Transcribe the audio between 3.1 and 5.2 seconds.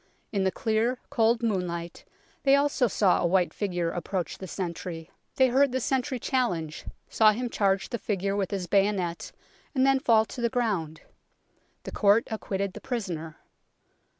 a white figure approach the sentry; 60 UNKNOWN